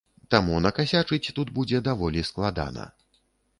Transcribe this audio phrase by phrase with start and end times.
[0.35, 2.91] Таму накасячыць тут будзе даволі складана.